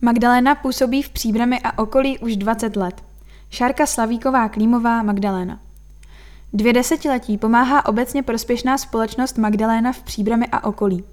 [0.00, 3.02] Magdalena působí v Příbrami a okolí už 20 let.
[3.50, 5.60] Šárka Slavíková Klímová Magdalena.
[6.52, 11.04] Dvě desetiletí pomáhá obecně prospěšná společnost Magdalena v Příbrami a okolí.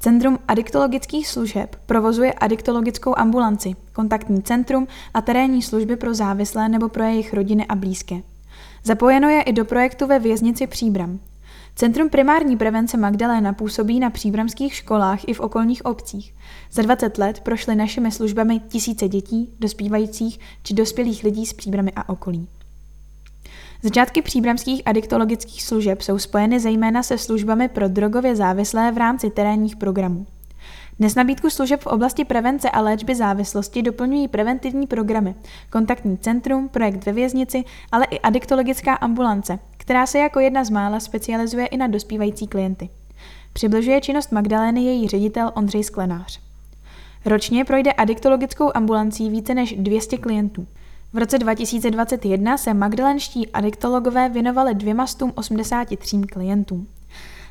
[0.00, 7.02] Centrum adiktologických služeb provozuje adiktologickou ambulanci, kontaktní centrum a terénní služby pro závislé nebo pro
[7.02, 8.20] jejich rodiny a blízké.
[8.84, 11.18] Zapojeno je i do projektu ve věznici Příbram.
[11.80, 16.34] Centrum primární prevence Magdalena působí na příbramských školách i v okolních obcích.
[16.72, 22.08] Za 20 let prošly našimi službami tisíce dětí, dospívajících či dospělých lidí s příbramy a
[22.08, 22.48] okolí.
[23.82, 29.76] Začátky příbramských adiktologických služeb jsou spojeny zejména se službami pro drogově závislé v rámci terénních
[29.76, 30.26] programů.
[30.98, 35.34] Dnes nabídku služeb v oblasti prevence a léčby závislosti doplňují preventivní programy,
[35.70, 39.58] kontaktní centrum, projekt ve věznici, ale i adiktologická ambulance,
[39.90, 42.88] která se jako jedna z mála specializuje i na dospívající klienty.
[43.52, 46.40] Přibližuje činnost Magdalény její ředitel Ondřej Sklenář.
[47.24, 50.66] Ročně projde adiktologickou ambulancí více než 200 klientů.
[51.12, 56.86] V roce 2021 se magdalenští adiktologové věnovali 283 klientům.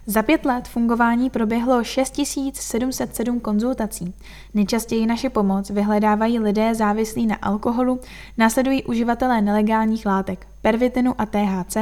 [0.09, 4.13] Za pět let fungování proběhlo 6707 konzultací.
[4.53, 7.99] Nejčastěji naši pomoc vyhledávají lidé závislí na alkoholu,
[8.37, 11.77] následují uživatelé nelegálních látek, pervitinu a THC,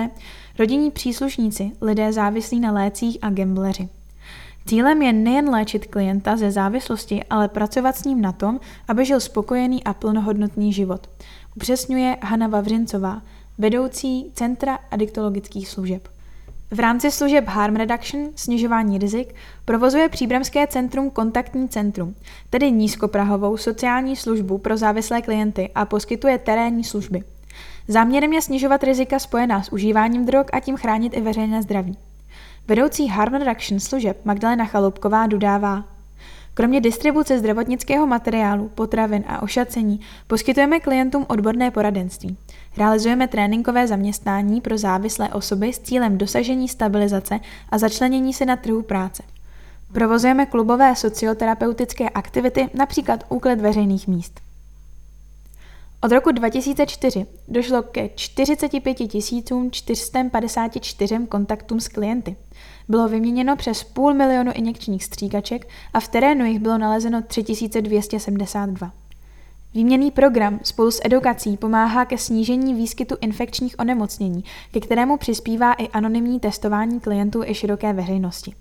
[0.60, 3.90] rodinní příslušníci, lidé závislí na lécích a gambleři.
[4.66, 9.20] Cílem je nejen léčit klienta ze závislosti, ale pracovat s ním na tom, aby žil
[9.20, 11.10] spokojený a plnohodnotný život.
[11.56, 13.22] Upřesňuje Hanna Vavřincová,
[13.58, 16.17] vedoucí Centra adiktologických služeb.
[16.72, 22.16] V rámci služeb Harm Reduction, snižování rizik, provozuje Příbramské centrum Kontaktní centrum,
[22.50, 27.24] tedy nízkoprahovou sociální službu pro závislé klienty a poskytuje terénní služby.
[27.88, 31.98] Záměrem je snižovat rizika spojená s užíváním drog a tím chránit i veřejné zdraví.
[32.68, 35.84] Vedoucí Harm Reduction služeb Magdalena Chaloupková dodává,
[36.58, 42.38] Kromě distribuce zdravotnického materiálu, potravin a ošacení poskytujeme klientům odborné poradenství.
[42.78, 47.40] Realizujeme tréninkové zaměstnání pro závislé osoby s cílem dosažení stabilizace
[47.70, 49.24] a začlenění se na trhu práce.
[49.94, 54.47] Provozujeme klubové socioterapeutické aktivity, například úklid veřejných míst.
[56.04, 58.98] Od roku 2004 došlo ke 45
[59.72, 62.36] 454 kontaktům s klienty.
[62.88, 68.92] Bylo vyměněno přes půl milionu injekčních stříkaček a v terénu jich bylo nalezeno 3272.
[69.78, 75.88] Výměný program spolu s edukací pomáhá ke snížení výskytu infekčních onemocnění, ke kterému přispívá i
[75.88, 78.54] anonymní testování klientů i široké veřejnosti.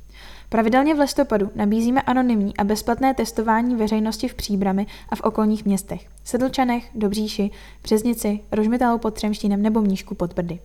[0.49, 6.07] Pravidelně v listopadu nabízíme anonymní a bezplatné testování veřejnosti v Příbrami a v okolních městech
[6.25, 7.51] Sedlčanech, Dobříši,
[7.83, 10.59] Březnici, Rožmitalu pod Třemštínem nebo Mníšku pod Brdy.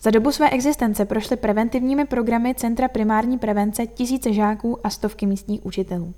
[0.00, 5.66] Za dobu své existence prošly preventivními programy Centra primární prevence tisíce žáků a stovky místních
[5.66, 6.14] učitelů.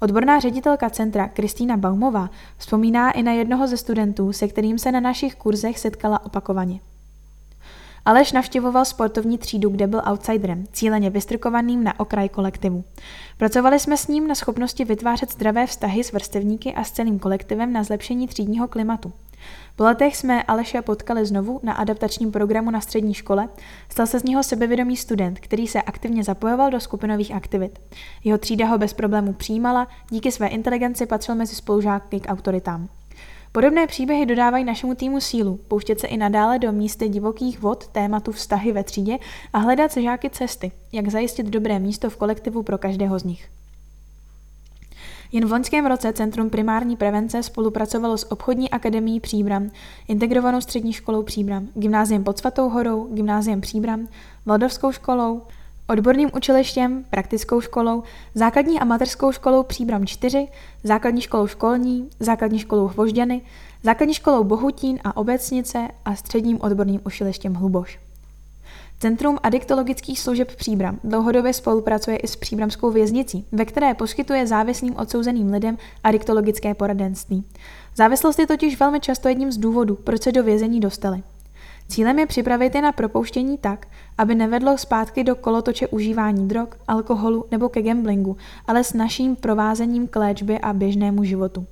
[0.00, 5.00] Odborná ředitelka centra Kristýna Baumová vzpomíná i na jednoho ze studentů, se kterým se na
[5.00, 6.80] našich kurzech setkala opakovaně.
[8.04, 12.84] Aleš navštěvoval sportovní třídu, kde byl outsiderem, cíleně vystrkovaným na okraj kolektivu.
[13.38, 17.72] Pracovali jsme s ním na schopnosti vytvářet zdravé vztahy s vrstevníky a s celým kolektivem
[17.72, 19.12] na zlepšení třídního klimatu.
[19.76, 23.48] Po letech jsme Aleše potkali znovu na adaptačním programu na střední škole.
[23.88, 27.80] Stal se z něho sebevědomý student, který se aktivně zapojoval do skupinových aktivit.
[28.24, 32.88] Jeho třída ho bez problémů přijímala, díky své inteligenci patřil mezi spolužáky k autoritám.
[33.52, 38.32] Podobné příběhy dodávají našemu týmu sílu, pouštět se i nadále do místy divokých vod tématu
[38.32, 39.18] vztahy ve třídě
[39.52, 43.50] a hledat se žáky cesty, jak zajistit dobré místo v kolektivu pro každého z nich.
[45.32, 49.70] Jen v loňském roce Centrum primární prevence spolupracovalo s obchodní akademií Příbram,
[50.08, 54.08] integrovanou střední školou Příbram, gymnáziem pod Svatou horou, gymnáziem Příbram,
[54.46, 55.42] Valdovskou školou,
[55.86, 58.02] odborným učilištěm, praktickou školou,
[58.34, 60.48] základní a mateřskou školou Příbram 4,
[60.84, 63.42] základní školou školní, základní školou Hvožďany,
[63.82, 68.09] základní školou Bohutín a Obecnice a středním odborným učilištěm Hluboš.
[69.02, 75.52] Centrum adiktologických služeb Příbram dlouhodobě spolupracuje i s Příbramskou věznicí, ve které poskytuje závislým odsouzeným
[75.52, 77.44] lidem adiktologické poradenství.
[77.96, 81.22] Závislost je totiž velmi často jedním z důvodů, proč se do vězení dostali.
[81.88, 83.86] Cílem je připravit je na propouštění tak,
[84.18, 88.36] aby nevedlo zpátky do kolotoče užívání drog, alkoholu nebo ke gamblingu,
[88.66, 91.66] ale s naším provázením k léčbě a běžnému životu.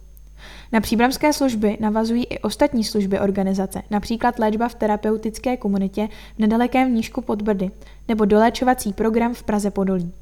[0.72, 6.94] Na příbramské služby navazují i ostatní služby organizace, například léčba v terapeutické komunitě v nedalekém
[6.94, 7.70] nížku pod Brdy
[8.08, 10.12] nebo doléčovací program v Praze Podolí.